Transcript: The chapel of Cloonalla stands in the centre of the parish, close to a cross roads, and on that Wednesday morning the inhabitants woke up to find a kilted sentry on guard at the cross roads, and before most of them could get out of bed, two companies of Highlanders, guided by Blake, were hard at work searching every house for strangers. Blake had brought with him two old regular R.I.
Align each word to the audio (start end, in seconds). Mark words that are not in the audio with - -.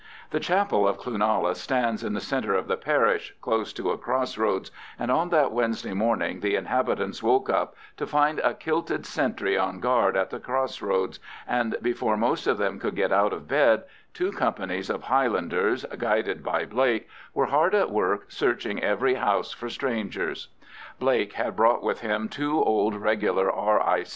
The 0.31 0.39
chapel 0.39 0.87
of 0.87 0.97
Cloonalla 0.97 1.55
stands 1.55 2.03
in 2.03 2.13
the 2.13 2.19
centre 2.21 2.55
of 2.55 2.65
the 2.67 2.75
parish, 2.75 3.35
close 3.39 3.71
to 3.73 3.91
a 3.91 3.99
cross 3.99 4.35
roads, 4.35 4.71
and 4.97 5.11
on 5.11 5.29
that 5.29 5.51
Wednesday 5.51 5.93
morning 5.93 6.39
the 6.39 6.55
inhabitants 6.55 7.21
woke 7.21 7.51
up 7.51 7.75
to 7.97 8.07
find 8.07 8.39
a 8.39 8.55
kilted 8.55 9.05
sentry 9.05 9.59
on 9.59 9.79
guard 9.79 10.17
at 10.17 10.31
the 10.31 10.39
cross 10.39 10.81
roads, 10.81 11.19
and 11.47 11.75
before 11.83 12.17
most 12.17 12.47
of 12.47 12.57
them 12.57 12.79
could 12.79 12.95
get 12.95 13.11
out 13.11 13.31
of 13.31 13.47
bed, 13.47 13.83
two 14.11 14.31
companies 14.31 14.89
of 14.89 15.03
Highlanders, 15.03 15.85
guided 15.99 16.43
by 16.43 16.65
Blake, 16.65 17.07
were 17.35 17.45
hard 17.53 17.75
at 17.75 17.91
work 17.91 18.25
searching 18.31 18.81
every 18.83 19.13
house 19.13 19.51
for 19.53 19.69
strangers. 19.69 20.47
Blake 20.97 21.33
had 21.33 21.55
brought 21.55 21.83
with 21.83 21.99
him 21.99 22.27
two 22.27 22.59
old 22.63 22.95
regular 22.95 23.51
R.I. 23.51 24.05